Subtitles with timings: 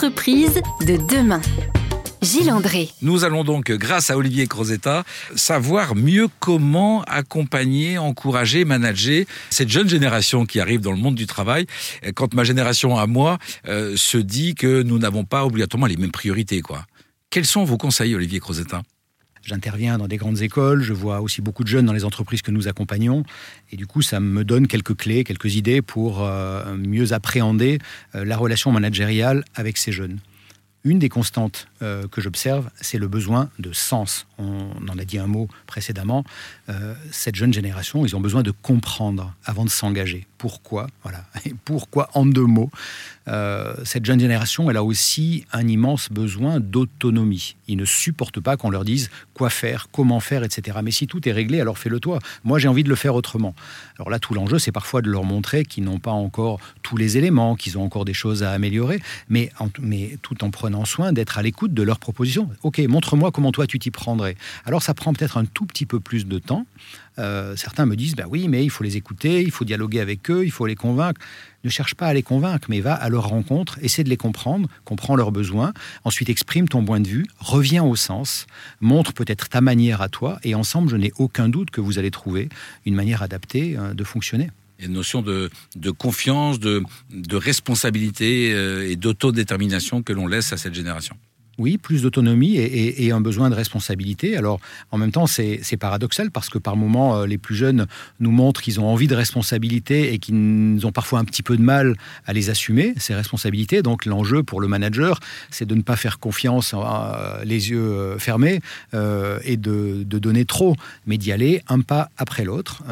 [0.00, 1.42] De demain.
[2.22, 2.88] Gilles André.
[3.02, 5.04] Nous allons donc, grâce à Olivier Crozetta,
[5.36, 11.26] savoir mieux comment accompagner, encourager, manager cette jeune génération qui arrive dans le monde du
[11.26, 11.66] travail.
[12.14, 13.36] Quand ma génération à moi
[13.68, 16.86] euh, se dit que nous n'avons pas obligatoirement les mêmes priorités, quoi.
[17.28, 18.80] Quels sont vos conseils, Olivier Crozetta?
[19.50, 22.52] J'interviens dans des grandes écoles, je vois aussi beaucoup de jeunes dans les entreprises que
[22.52, 23.24] nous accompagnons,
[23.72, 27.80] et du coup, ça me donne quelques clés, quelques idées pour euh, mieux appréhender
[28.14, 30.20] euh, la relation managériale avec ces jeunes.
[30.82, 34.26] Une des constantes euh, que j'observe, c'est le besoin de sens.
[34.38, 36.24] On en a dit un mot précédemment.
[36.70, 40.26] Euh, cette jeune génération, ils ont besoin de comprendre avant de s'engager.
[40.38, 40.86] Pourquoi?
[41.02, 41.24] Voilà.
[41.44, 42.70] Et pourquoi en deux mots?
[43.28, 47.56] Euh, Cette jeune génération, elle a aussi un immense besoin d'autonomie.
[47.68, 50.78] Ils ne supportent pas qu'on leur dise quoi faire, comment faire, etc.
[50.82, 52.20] Mais si tout est réglé, alors fais-le toi.
[52.42, 53.54] Moi, j'ai envie de le faire autrement.
[53.98, 56.58] Alors là, tout l'enjeu, c'est parfois de leur montrer qu'ils n'ont pas encore
[56.90, 60.80] tous les éléments, qu'ils ont encore des choses à améliorer, mais, mais tout en prenant
[60.80, 62.50] en soin d'être à l'écoute de leurs propositions.
[62.64, 64.34] Ok, montre-moi comment toi tu t'y prendrais.
[64.64, 66.66] Alors ça prend peut-être un tout petit peu plus de temps.
[67.20, 70.28] Euh, certains me disent, bah oui, mais il faut les écouter, il faut dialoguer avec
[70.32, 71.20] eux, il faut les convaincre.
[71.62, 74.68] Ne cherche pas à les convaincre, mais va à leur rencontre, essaie de les comprendre,
[74.84, 78.48] comprends leurs besoins, ensuite exprime ton point de vue, reviens au sens,
[78.80, 82.10] montre peut-être ta manière à toi, et ensemble, je n'ai aucun doute que vous allez
[82.10, 82.48] trouver
[82.84, 84.50] une manière adaptée euh, de fonctionner.
[84.80, 85.50] Il y a une notion de,
[85.90, 91.16] confiance, de, de responsabilité euh, et d'autodétermination que l'on laisse à cette génération
[91.60, 94.36] oui, plus d'autonomie et, un besoin de responsabilité.
[94.36, 97.86] Alors, en même temps, c'est paradoxal parce que par moments, euh, les plus jeunes
[98.18, 101.62] nous montrent qu'ils ont envie de responsabilité et qu'ils ont parfois un petit peu de
[101.62, 103.82] mal à les assumer, ces responsabilités.
[103.82, 108.18] Donc, l'enjeu pour le manager, c'est de ne pas faire confiance euh, les yeux euh,
[108.18, 108.60] fermés
[109.44, 112.82] et de, donner trop, mais d'y aller un pas après l'autre,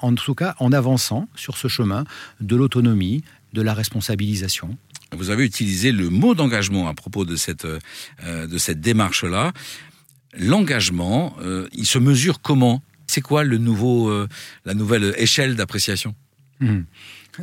[0.00, 2.04] en tout cas en avançant sur ce chemin
[2.40, 3.22] de l'autonomie,
[3.54, 4.76] de la responsabilisation.
[5.14, 9.52] Vous avez utilisé le mot d'engagement à propos de cette, euh, de cette démarche-là.
[10.36, 12.82] L'engagement, euh, il se mesure comment?
[13.06, 14.28] C'est quoi le nouveau, euh,
[14.64, 16.14] la nouvelle échelle d'appréciation?
[16.60, 16.82] Hmm.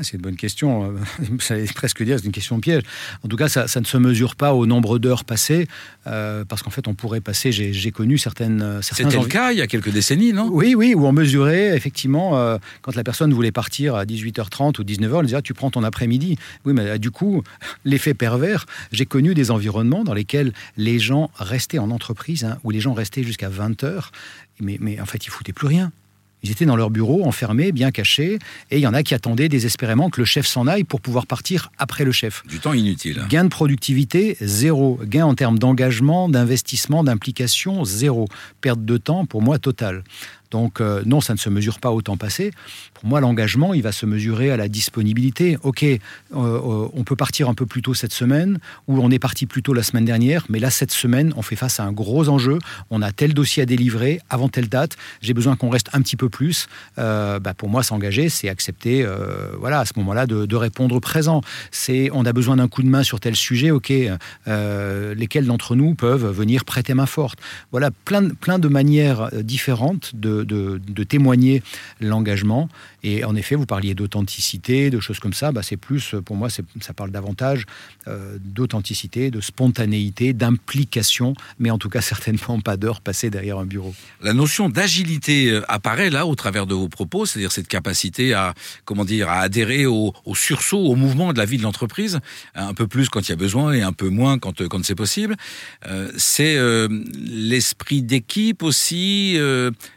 [0.02, 0.94] C'est une bonne question.
[1.40, 2.84] Ça allait presque dire c'est une question piège.
[3.24, 5.68] En tout cas, ça, ne se mesure pas au nombre d'heures passées,
[6.08, 7.52] euh, parce qu'en fait, on pourrait passer.
[7.52, 8.62] J'ai connu certaines.
[8.62, 10.50] Euh, C'était le cas il y a quelques décennies, non?
[10.52, 14.84] Oui, oui, où on mesurait effectivement euh, quand la personne voulait partir à 18h30 ou
[14.84, 16.38] 19h, on disait ah, tu prends ton après-midi.
[16.66, 17.44] Oui, mais du coup,
[17.86, 18.66] l'effet pervers.
[18.92, 22.94] J'ai connu des environnements dans lesquels les gens restaient en entreprise, hein, où les gens
[22.94, 24.10] restaient jusqu'à 20h,
[24.60, 25.92] mais, mais en fait, ils foutaient plus rien.
[26.44, 28.40] Ils étaient dans leur bureau, enfermés, bien cachés,
[28.72, 31.28] et il y en a qui attendaient désespérément que le chef s'en aille pour pouvoir
[31.28, 32.44] partir après le chef.
[32.48, 33.24] Du temps inutile.
[33.30, 35.00] Gain de productivité, zéro.
[35.04, 38.28] Gain en termes d'engagement, d'investissement, d'implication, zéro.
[38.62, 40.04] Perte de temps, pour moi, totale.
[40.52, 42.52] Donc euh, non, ça ne se mesure pas au temps passé.
[43.02, 45.58] Pour moi, l'engagement, il va se mesurer à la disponibilité.
[45.64, 45.98] Ok, euh,
[46.34, 49.64] euh, on peut partir un peu plus tôt cette semaine, ou on est parti plus
[49.64, 52.60] tôt la semaine dernière, mais là, cette semaine, on fait face à un gros enjeu.
[52.92, 54.98] On a tel dossier à délivrer avant telle date.
[55.20, 56.68] J'ai besoin qu'on reste un petit peu plus.
[56.98, 59.04] Bah, pour moi, s'engager, c'est accepter,
[59.60, 61.42] voilà, à ce moment-là, de, répondre présent.
[61.72, 63.72] C'est, on a besoin d'un coup de main sur tel sujet.
[63.72, 63.92] Ok,
[64.46, 67.40] lesquels d'entre nous peuvent venir prêter main forte.
[67.72, 71.64] Voilà, plein, plein de manières différentes de, témoigner
[72.00, 72.70] l'engagement.
[73.04, 75.52] Et en effet, vous parliez d'authenticité, de choses comme ça.
[75.52, 77.66] Bah, c'est plus, pour moi, ça parle davantage
[78.08, 83.66] euh, d'authenticité, de spontanéité, d'implication, mais en tout cas certainement pas d'heures passées derrière un
[83.66, 83.94] bureau.
[84.22, 88.54] La notion d'agilité euh, apparaît là au travers de vos propos, c'est-à-dire cette capacité à,
[88.86, 92.20] comment dire, à adhérer au, sursaut, au mouvement de la vie de l'entreprise,
[92.56, 94.96] un peu plus quand il y a besoin et un peu moins quand, quand c'est
[94.96, 95.36] possible.
[95.88, 96.58] Euh, c'est
[97.16, 99.38] l'esprit d'équipe aussi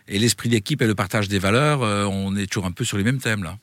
[0.07, 2.94] et l'esprit d'équipe et le partage des valeurs, euh, on est toujours un peu sur
[2.97, 3.59] les mêmes thèmes là.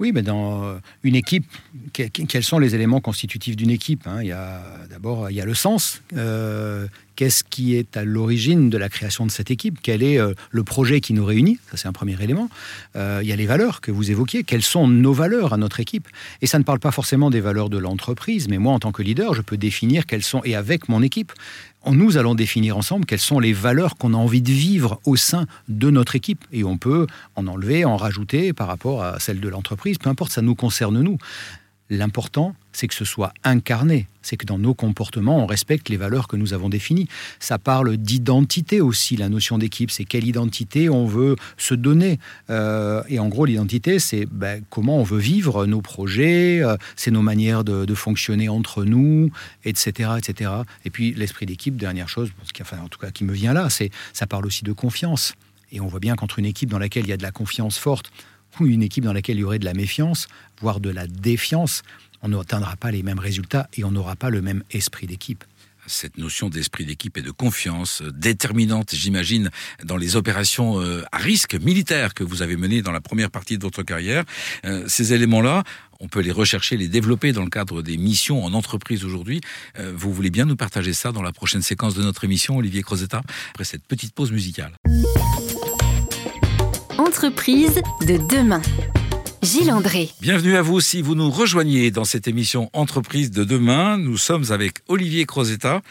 [0.00, 1.46] Oui, mais dans euh, une équipe,
[1.92, 4.22] quels sont les éléments constitutifs d'une équipe hein?
[4.22, 4.60] Il y a
[4.90, 6.02] d'abord il y a le sens.
[6.16, 9.78] Euh, qu'est-ce qui est à l'origine de la création de cette équipe?
[9.84, 10.18] Quel est
[10.50, 11.60] le projet qui nous réunit?
[11.70, 12.50] Ça, c'est un premier élément.
[12.96, 14.42] il y a les valeurs que vous évoquiez.
[14.42, 16.08] Quelles sont nos valeurs à notre équipe?
[16.42, 19.02] Et ça ne parle pas forcément des valeurs de l'entreprise, mais moi, en tant que
[19.02, 21.32] leader, je peux définir quelles sont, et avec mon équipe,
[21.92, 25.46] nous allons définir ensemble quelles sont les valeurs qu'on a envie de vivre au sein
[25.68, 26.44] de notre équipe.
[26.52, 29.98] Et on peut en enlever, en rajouter par rapport à celle de l'entreprise.
[29.98, 31.18] Peu importe, ça nous concerne nous.
[31.90, 36.28] L'important, c'est que ce soit incarné, c'est que dans nos comportements, on respecte les valeurs
[36.28, 37.08] que nous avons définies.
[37.38, 42.18] Ça parle d'identité aussi, la notion d'équipe, c'est quelle identité on veut se donner.
[42.50, 47.10] Euh, et en gros, l'identité, c'est ben, comment on veut vivre nos projets, euh, c'est
[47.10, 49.30] nos manières de, fonctionner entre nous,
[49.64, 50.10] etc.
[50.18, 50.50] etc.
[50.84, 52.30] Et puis l'esprit d'équipe, dernière chose,
[52.72, 55.34] en tout cas qui me vient là, c'est ça parle aussi de confiance.
[55.70, 57.78] Et on voit bien qu'entre une équipe dans laquelle il y a de la confiance
[57.78, 58.10] forte,
[58.60, 60.26] ou une équipe dans laquelle il y aurait de la méfiance,
[60.60, 61.82] voire de la défiance,
[62.24, 65.44] on n'atteindra pas les mêmes résultats et on n'aura pas le même esprit d'équipe
[65.86, 69.50] cette notion d'esprit d'équipe et de confiance euh, déterminante, j'imagine,
[69.84, 73.58] dans les opérations euh, à risque militaires que vous avez menées dans la première partie
[73.58, 74.24] de votre carrière.
[74.64, 75.62] Euh, ces éléments-là,
[76.00, 79.40] on peut les rechercher, les développer dans le cadre des missions en entreprise aujourd'hui.
[79.78, 83.20] Vous voulez bien nous partager ça dans la prochaine séquence de notre émission, Olivier Crozetta,
[83.50, 84.72] après cette petite pause musicale.
[86.98, 88.62] Entreprise de demain.
[89.44, 90.08] Gilles André.
[90.22, 93.98] Bienvenue à vous si vous nous rejoignez dans cette émission Entreprise de demain.
[93.98, 95.82] Nous sommes avec Olivier Crozetta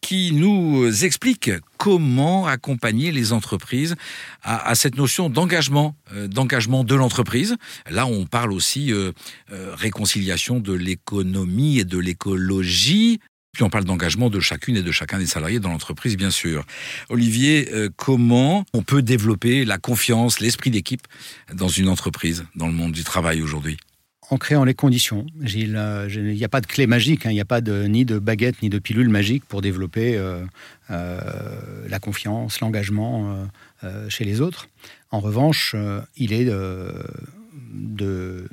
[0.00, 3.94] qui nous explique comment accompagner les entreprises
[4.42, 7.56] à, cette notion d'engagement, euh, d'engagement de l'entreprise.
[7.88, 9.12] Là, on parle aussi euh,
[9.52, 13.20] euh, réconciliation de l'économie et de l'écologie,
[13.56, 16.66] puis on parle d'engagement de chacune et de chacun des salariés dans l'entreprise, bien sûr.
[17.08, 21.06] Olivier, euh, comment on peut développer la confiance, l'esprit d'équipe
[21.54, 23.78] dans une entreprise, dans le monde du travail aujourd'hui?
[24.28, 25.24] En créant les conditions.
[25.42, 27.30] Euh, il n'y a pas de clé magique, hein.
[27.30, 30.44] il n'y a pas de, ni de baguette ni de pilule magique pour développer euh,
[31.88, 33.48] la confiance, l'engagement
[34.10, 34.68] chez les autres.
[35.10, 35.74] En revanche,
[36.18, 38.50] il est de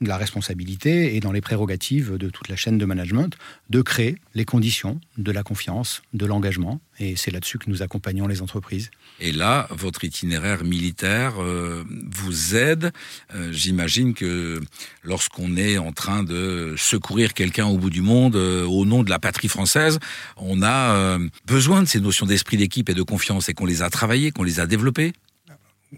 [0.00, 3.36] la responsabilité et dans les prérogatives de toute la chaîne de management
[3.68, 6.80] de créer les conditions de la confiance, de l'engagement.
[6.98, 8.90] Et c'est là-dessus que nous accompagnons les entreprises.
[9.20, 12.92] Et là, votre itinéraire militaire euh, vous aide.
[13.34, 14.60] Euh, j'imagine que
[15.02, 19.10] lorsqu'on est en train de secourir quelqu'un au bout du monde euh, au nom de
[19.10, 19.98] la patrie française,
[20.36, 23.90] on a besoin de ces notions d'esprit d'équipe et de confiance et qu'on les a
[23.90, 25.12] travaillées, qu'on les a développées.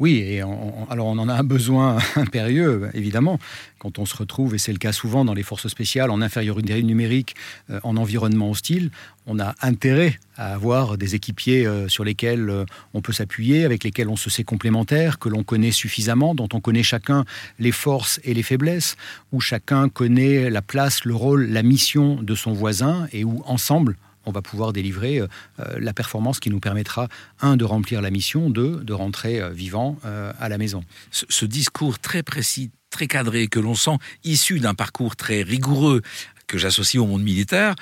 [0.01, 3.39] Oui, et alors on en a un besoin impérieux, évidemment,
[3.79, 6.83] quand on se retrouve, et c'est le cas souvent dans les forces spéciales, en infériorité
[6.83, 7.37] numérique,
[7.69, 8.91] euh, en environnement hostile,
[9.27, 13.85] on a intérêt à avoir des équipiers euh, sur lesquels euh, on peut s'appuyer, avec
[13.85, 17.27] lesquels on se sait complémentaires, que l'on connaît suffisamment, dont on connaît chacun
[17.59, 18.97] les forces et les faiblesses,
[19.31, 23.99] où chacun connaît la place, le rôle, la mission de son voisin, et où ensemble,
[24.27, 25.27] on va pouvoir délivrer euh,
[25.61, 27.09] euh, la performance qui nous permettra,
[27.41, 30.85] un, de remplir la mission, deux, de rentrer euh, vivant à la maison.
[31.11, 36.03] Ce, discours très précis, très cadré, que l'on sent issu d'un parcours très rigoureux
[36.47, 37.75] que j'associe au monde militaire,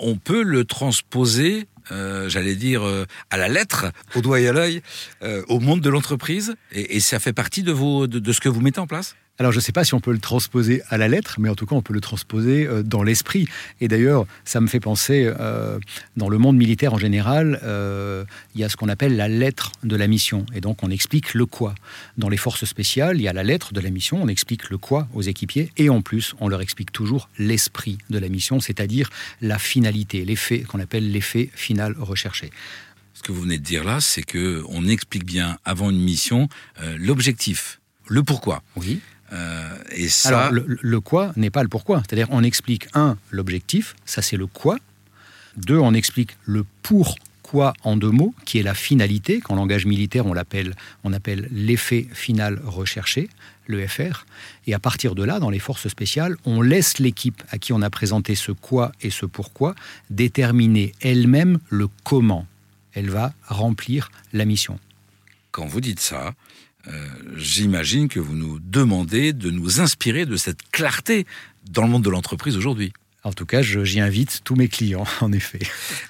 [0.00, 2.82] on peut le transposer j'allais dire,
[3.30, 4.82] à la lettre, au doigt et à l'œil,
[5.48, 8.80] au monde de l'entreprise et, ça fait partie de, vos, de, ce que vous mettez
[8.80, 9.16] en place?
[9.38, 11.54] Alors je ne sais pas si on peut le transposer à la lettre, mais en
[11.54, 13.46] tout cas on peut le transposer euh, dans l'esprit.
[13.80, 15.78] Et d'ailleurs, ça me fait penser, euh,
[16.16, 18.24] dans le monde militaire en général, euh,
[18.54, 20.46] il y a ce qu'on appelle la lettre de la mission.
[20.54, 21.74] Et donc on explique le quoi.
[22.16, 24.78] Dans les forces spéciales, il y a la lettre de la mission, on explique le
[24.78, 29.10] quoi aux équipiers, et en plus on leur explique toujours l'esprit de la mission, c'est-à-dire
[29.42, 32.50] la finalité, l'effet qu'on appelle l'effet final recherché.
[33.12, 36.48] Ce que vous venez de dire là, c'est que on explique bien avant une mission
[36.98, 38.62] l'objectif, le pourquoi.
[38.76, 39.00] Oui.
[39.32, 40.08] Euh, et.
[40.24, 42.02] Alors, le, quoi n'est pas le pourquoi.
[42.06, 44.78] C'est-à-dire, on explique, un, l'objectif, ça c'est le quoi.
[45.56, 49.40] Deux, on explique le pourquoi en deux mots, qui est la finalité.
[49.40, 50.74] Qu'en langage militaire, on l'appelle,
[51.04, 53.28] on appelle l'effet final recherché,
[53.66, 54.26] le FR.
[54.66, 57.82] Et à partir de là, dans les forces spéciales, on laisse l'équipe à qui on
[57.82, 59.74] a présenté ce quoi et ce pourquoi
[60.10, 62.46] déterminer elle-même le comment
[62.92, 64.78] elle va remplir la mission.
[65.56, 66.34] Quand vous dites ça,
[66.86, 71.24] euh, j'imagine que vous nous demandez de nous inspirer de cette clarté
[71.70, 72.92] dans le monde de l'entreprise aujourd'hui.
[73.24, 75.60] En tout cas, j'y invite tous mes clients, en effet.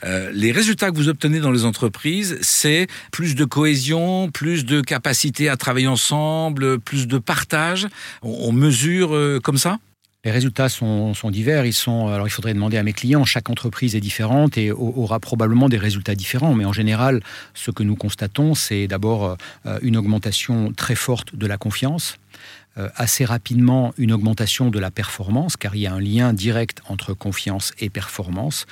[0.02, 4.80] Euh, les résultats que vous obtenez dans les entreprises, c'est plus de cohésion, plus de
[4.80, 7.86] capacité à travailler ensemble, plus de partage.
[8.22, 9.78] On, mesure euh, comme ça?
[10.26, 11.64] Les résultats sont, divers.
[11.66, 13.24] Ils sont, alors il faudrait demander à mes clients.
[13.24, 16.52] Chaque entreprise est différente et aura probablement des résultats différents.
[16.52, 17.22] Mais en général,
[17.54, 22.18] ce que nous constatons, c'est d'abord euh, une augmentation très forte de la confiance,
[22.94, 27.14] assez rapidement une augmentation de la performance, car il y a un lien direct entre
[27.14, 28.66] confiance et performance.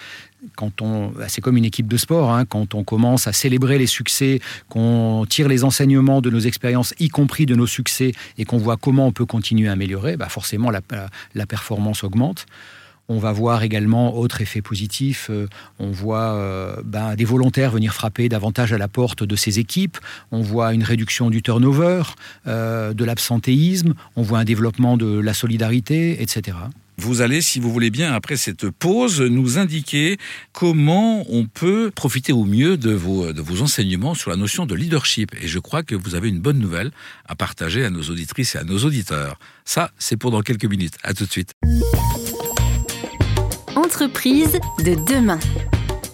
[0.56, 3.78] Quand on, bah, c'est comme une équipe de sport, hein, quand on commence à célébrer
[3.78, 8.44] les succès, qu'on tire les enseignements de nos expériences, y compris de nos succès, et
[8.44, 12.46] qu'on voit comment on peut continuer à améliorer, bah forcément la performance augmente.
[13.08, 15.46] On va voir également, autre effet positif, euh,
[15.78, 19.98] on voit euh, ben, des volontaires venir frapper davantage à la porte de ces équipes,
[20.32, 22.02] on voit une réduction du turnover,
[22.46, 26.56] euh, de l'absentéisme, on voit un développement de la solidarité, etc.
[26.96, 30.16] Vous allez, si vous voulez bien, après cette pause, nous indiquer
[30.52, 34.74] comment on peut profiter au mieux de vos, de vos enseignements sur la notion de
[34.74, 35.34] leadership.
[35.42, 36.92] Et je crois que vous avez une bonne nouvelle
[37.26, 39.38] à partager à nos auditrices et à nos auditeurs.
[39.64, 40.94] Ça, c'est pour dans quelques minutes.
[41.02, 41.52] À tout de suite
[43.76, 45.38] entreprise de demain.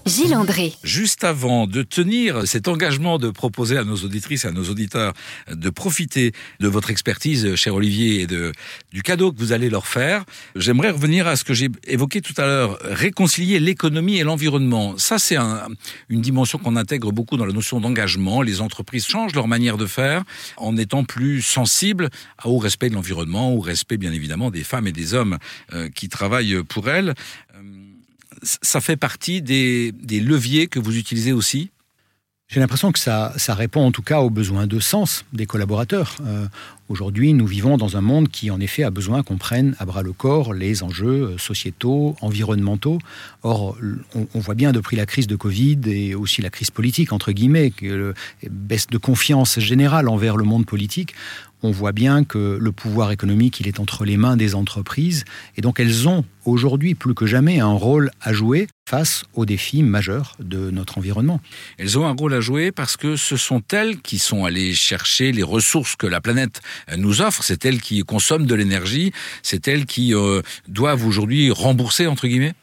[0.07, 0.73] Gilles André.
[0.83, 5.12] Juste avant de tenir cet engagement de proposer à nos auditrices et à nos auditeurs
[5.50, 8.52] de profiter de votre expertise, cher Olivier, et de,
[8.92, 10.25] du cadeau que vous allez leur faire,
[10.57, 14.97] j'aimerais revenir à ce que j'ai évoqué tout à l'heure, réconcilier l'économie et l'environnement.
[14.99, 15.69] Ça, c'est un,
[16.09, 18.42] une dimension qu'on intègre beaucoup dans la notion d'engagement.
[18.42, 20.25] Les entreprises changent leur manière de faire
[20.57, 22.09] en étant plus sensibles
[22.45, 25.38] au respect de l'environnement, au respect bien évidemment des femmes et des hommes
[25.73, 27.14] euh, qui travaillent pour elles.
[28.42, 31.70] Ça fait partie des, leviers que vous utilisez aussi?
[32.49, 36.16] J'ai l'impression que ça, répond en tout cas aux besoins de sens des collaborateurs.
[36.26, 36.47] Euh,
[36.90, 40.02] Aujourd'hui, nous vivons dans un monde qui, en effet, a besoin qu'on prenne à bras
[40.02, 42.99] le corps les enjeux euh, sociétaux, environnementaux.
[43.44, 43.78] Or,
[44.35, 47.73] on, voit bien depuis la crise de Covid et aussi la crise politique, entre guillemets,
[48.50, 51.14] baisse de confiance générale envers le monde politique,
[51.62, 55.25] on voit bien que le pouvoir économique, il est entre les mains des entreprises,
[55.57, 59.83] et donc elles ont aujourd'hui plus que jamais un rôle à jouer face aux défis
[59.83, 61.40] majeurs de notre environnement.
[61.79, 65.33] Elles ont un rôle à jouer parce que ce sont elles qui sont allées chercher
[65.33, 66.61] les ressources que la planète
[66.97, 69.12] nous offre, c'est elles qui consomment de l'énergie,
[69.43, 72.55] c'est elles qui euh, doivent aujourd'hui rembourser, entre guillemets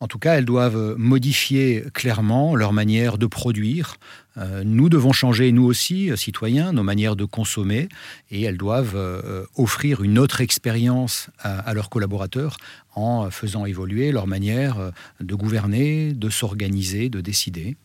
[0.00, 3.96] en tout cas, elles doivent modifier clairement leur manière de produire.
[4.36, 7.88] Euh, nous devons changer, nous aussi, citoyens, nos manières de consommer,
[8.30, 12.58] et elles doivent euh, offrir une autre expérience à, leurs collaborateurs
[12.94, 17.76] en faisant évoluer leur manière de gouverner, de s'organiser, de décider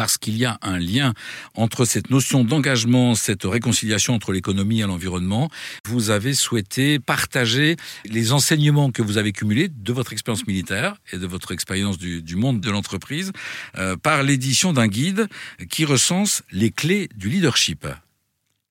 [0.00, 1.12] parce qu'il y a un lien
[1.54, 5.50] entre cette notion d'engagement, cette réconciliation entre l'économie et l'environnement.
[5.84, 7.76] Vous avez souhaité partager
[8.06, 12.34] les enseignements que vous avez cumulés de votre expérience militaire et de votre expérience du,
[12.34, 13.32] monde de l'entreprise
[13.76, 15.28] euh, par l'édition d'un guide
[15.68, 17.86] qui recense les clés du leadership.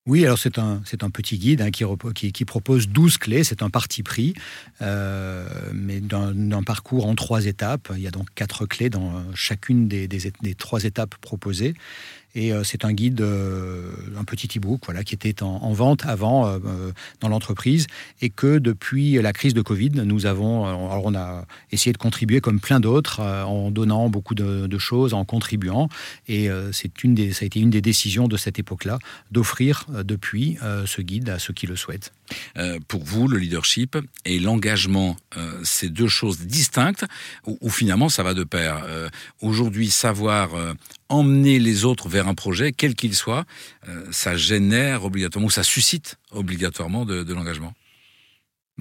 [0.09, 0.81] Oui, alors c'est un,
[1.13, 4.33] petit guide hein, qui, propose 12 clés, c'est un parti pris,
[4.81, 7.91] euh, mais d'un parcours en trois étapes.
[7.95, 11.75] Il y a donc quatre clés dans chacune des, des, trois étapes proposées.
[12.35, 16.57] Et euh, c'est un guide, euh, un petit e-book, qui était en, en vente avant
[17.19, 17.85] dans l'entreprise
[18.21, 22.41] et que depuis la crise de Covid, nous avons, alors on a essayé de contribuer
[22.41, 25.87] comme plein d'autres en donnant beaucoup de, de, choses, en contribuant.
[26.27, 28.97] Et c'est une des, ça a été une des décisions de cette époque-là
[29.31, 32.11] d'offrir depuis ce guide à ceux qui le souhaitent.
[32.57, 37.05] Euh, pour vous, le leadership et l'engagement, euh, c'est deux choses distinctes
[37.45, 38.83] ou, finalement ça va de pair.
[38.85, 39.09] Euh,
[39.41, 40.49] Aujourd'hui, savoir
[41.07, 43.45] emmener les autres vers un projet, quel qu'il soit,
[44.11, 47.73] ça génère obligatoirement, ça suscite obligatoirement de l'engagement.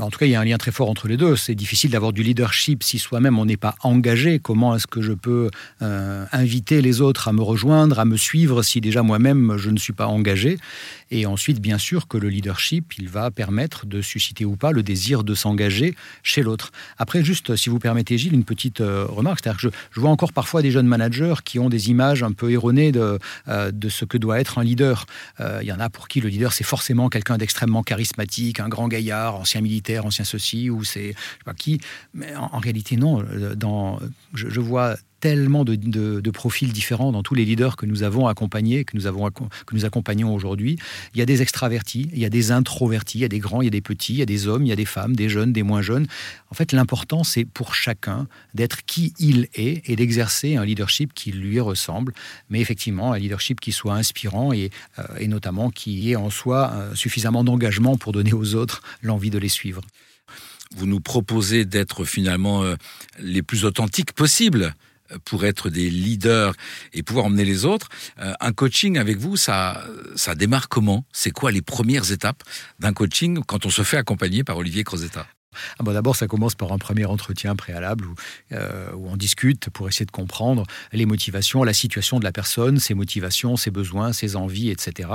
[0.00, 1.34] En tout cas, il y a un lien très fort entre les deux.
[1.34, 4.38] C'est difficile d'avoir du leadership si soi-même on n'est pas engagé.
[4.38, 5.50] Comment est-ce que je peux
[5.82, 9.76] euh, inviter les autres à me rejoindre, à me suivre si déjà moi-même je ne
[9.78, 10.58] suis pas engagé?
[11.10, 14.82] Et ensuite, bien sûr que le leadership, il va permettre de susciter ou pas le
[14.82, 16.70] désir de s'engager chez l'autre.
[16.98, 19.40] Après, juste, si vous permettez, Gilles, une petite euh, remarque.
[19.42, 22.52] C'est-à-dire que je, vois encore parfois des jeunes managers qui ont des images un peu
[22.52, 25.06] erronées de, euh, de ce que doit être un leader.
[25.40, 28.88] Il y en a pour qui le leader, c'est forcément quelqu'un d'extrêmement charismatique, un grand
[28.88, 31.80] gaillard, ancien militaire ancien ceci, ou c'est je sais pas qui.
[32.12, 33.25] Mais en, réalité, non.
[33.57, 34.00] Dans,
[34.35, 38.84] je, je vois tellement de, profils différents dans tous les leaders que nous avons accompagnés,
[38.84, 40.78] que nous, avons, que nous accompagnons aujourd'hui.
[41.14, 43.62] Il y a des extravertis, il y a des introvertis, il y a des grands,
[43.62, 45.16] il y a des petits, il y a des hommes, il y a des femmes,
[45.16, 46.06] des jeunes, des moins jeunes.
[46.50, 51.32] En fait, l'important, c'est pour chacun d'être qui il est et d'exercer un leadership qui
[51.32, 52.12] lui ressemble,
[52.50, 56.94] mais effectivement un leadership qui soit inspirant et, euh, notamment qui ait en soi euh,
[56.94, 59.82] suffisamment d'engagement pour donner aux autres l'envie de les suivre.
[60.76, 62.76] Vous nous proposez d'être finalement euh,
[63.18, 64.75] les plus authentiques possibles
[65.24, 66.54] pour être des leaders
[66.92, 67.88] et pouvoir emmener les autres.
[68.18, 69.84] Euh, un coaching avec vous, ça,
[70.16, 71.04] ça démarre comment?
[71.12, 72.42] C'est quoi les premières étapes
[72.78, 75.26] d'un coaching quand on se fait accompagner par Olivier Crozetta?
[75.78, 78.14] Ah D'abord, ça commence par un premier entretien préalable où,
[78.52, 82.78] euh, où, on discute pour essayer de comprendre les motivations, la situation de la personne,
[82.78, 85.08] ses motivations, ses besoins, ses envies, etc.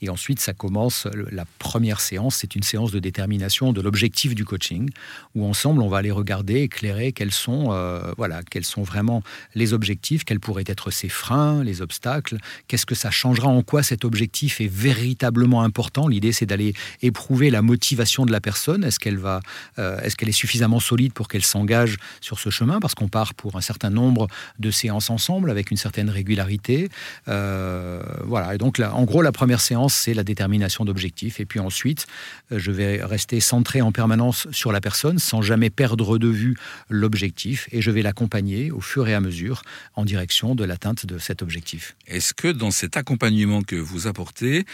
[0.00, 4.44] Et ensuite, ça commence, la première séance, c'est une séance de détermination de l'objectif du
[4.44, 4.90] coaching,
[5.34, 9.22] où ensemble, on va aller regarder, éclairer quels sont, euh, voilà, quels sont vraiment
[9.54, 12.38] les objectifs, quels pourraient être ses freins, les obstacles,
[12.68, 16.08] qu'est-ce que ça changera, en quoi cet objectif est véritablement important.
[16.08, 18.84] L'idée, c'est d'aller éprouver la motivation de la personne.
[18.84, 19.40] Est-ce qu'elle va
[19.78, 22.80] euh, Est-ce qu'elle est suffisamment solide pour qu'elle s'engage sur ce chemin?
[22.80, 24.28] Parce qu'on part pour un certain nombre
[24.58, 26.88] de séances ensemble avec une certaine régularité.
[27.28, 28.54] Euh, voilà.
[28.54, 31.40] Et donc, là, en gros, la première séance, c'est la détermination d'objectifs.
[31.40, 32.06] Et puis ensuite,
[32.52, 36.56] euh, je vais rester centré en permanence sur la personne sans jamais perdre de vue
[36.88, 37.68] l'objectif.
[37.72, 39.62] Et je vais l'accompagner au fur et à mesure
[39.94, 41.96] en direction de l'atteinte de cet objectif.
[42.06, 44.64] Est-ce que dans cet accompagnement que vous apportez,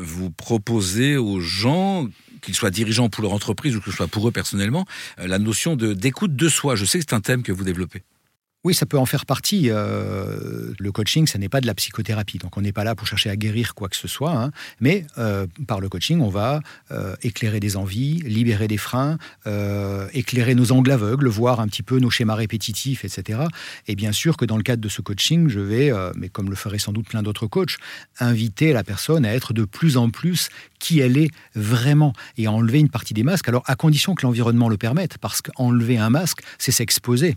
[0.00, 2.08] vous proposez aux gens
[2.40, 4.86] qu'ils soient dirigeants pour leur entreprise ou que ce soit pour eux personnellement,
[5.18, 6.74] euh, la notion d'écoute de, de, soi.
[6.74, 8.02] Je sais que c'est un thème que vous développez.
[8.62, 9.70] Oui, ça peut en faire partie.
[9.70, 12.36] Euh, le coaching, ce n'est pas de la psychothérapie.
[12.36, 14.36] Donc, on n'est pas là pour chercher à guérir quoi que ce soit.
[14.36, 14.50] Hein.
[14.80, 19.16] Mais euh, par le coaching, on va euh, éclairer des envies, libérer des freins,
[20.12, 23.40] éclairer nos angles aveugles, voir un petit peu nos schémas répétitifs, etc.
[23.88, 26.56] Et bien sûr que dans le cadre de ce coaching, je vais, mais comme le
[26.56, 27.76] ferait sans doute plein d'autres coachs,
[28.18, 32.52] inviter la personne à être de plus en plus qui elle est vraiment et à
[32.52, 33.48] enlever une partie des masques.
[33.48, 37.36] Alors, à condition que l'environnement le permette, parce qu'enlever un masque, c'est s'exposer.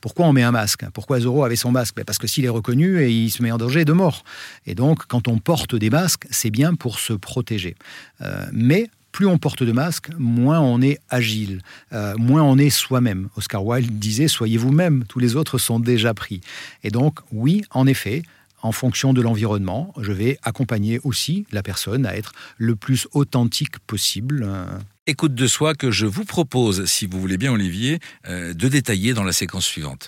[0.00, 0.84] Pourquoi on met un masque?
[0.92, 1.94] Pourquoi Zoro avait son masque?
[1.96, 4.24] Ben, Parce que s'il est reconnu, et il se met en danger de mort.
[4.66, 7.74] Et donc, quand on porte des masques, c'est bien pour se protéger.
[8.20, 11.62] Euh, mais plus on porte de masques, moins on est agile,
[11.92, 13.28] euh, moins on est soi-même.
[13.36, 16.40] Oscar Wilde disait Soyez vous-même, tous les autres sont déjà pris.
[16.84, 18.22] Et donc, oui, en effet,
[18.62, 23.78] en fonction de l'environnement, je vais accompagner aussi la personne à être le plus authentique
[23.80, 24.44] possible.
[24.46, 24.66] Euh,
[25.08, 27.98] écoute de soi que je vous propose, si vous voulez bien Olivier,
[28.28, 29.96] euh, de détailler dans la séquence suivante.